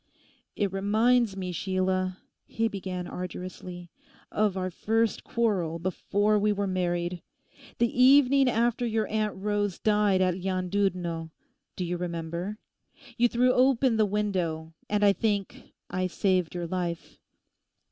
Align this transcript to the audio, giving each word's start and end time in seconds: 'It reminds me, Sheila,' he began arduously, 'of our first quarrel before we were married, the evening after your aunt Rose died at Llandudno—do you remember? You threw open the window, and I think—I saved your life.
'It 0.55 0.73
reminds 0.73 1.37
me, 1.37 1.51
Sheila,' 1.51 2.17
he 2.47 2.67
began 2.67 3.05
arduously, 3.05 3.91
'of 4.31 4.57
our 4.57 4.71
first 4.71 5.23
quarrel 5.23 5.77
before 5.77 6.39
we 6.39 6.51
were 6.51 6.65
married, 6.65 7.21
the 7.77 8.01
evening 8.01 8.49
after 8.49 8.83
your 8.83 9.05
aunt 9.09 9.35
Rose 9.35 9.77
died 9.77 10.19
at 10.19 10.33
Llandudno—do 10.41 11.85
you 11.85 11.97
remember? 11.97 12.57
You 13.15 13.27
threw 13.27 13.53
open 13.53 13.97
the 13.97 14.07
window, 14.07 14.73
and 14.89 15.05
I 15.05 15.13
think—I 15.13 16.07
saved 16.07 16.55
your 16.55 16.65
life. 16.65 17.19